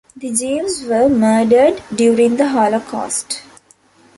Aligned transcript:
The 0.15 0.33
Jews 0.33 0.83
were 0.85 1.07
murdered 1.09 1.83
during 1.93 2.35
the 2.37 2.47
Holocaust. 2.49 3.43